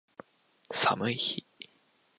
[0.71, 1.45] 寒い日